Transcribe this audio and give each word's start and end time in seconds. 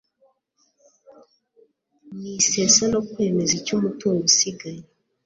n 2.19 2.21
isesa 2.33 2.83
no 2.91 2.99
kwemeza 3.09 3.53
icyo 3.59 3.73
umutungo 3.75 4.21
usigaye 4.29 4.81